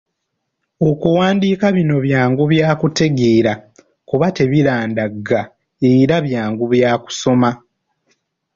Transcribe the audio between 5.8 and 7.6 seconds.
era byangu bya kusoma.